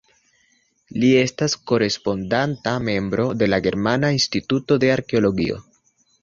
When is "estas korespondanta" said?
1.23-2.73